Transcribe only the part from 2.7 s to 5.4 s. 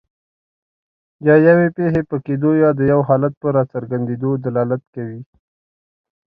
د یو حالت په راڅرګندیدو دلالت کوي.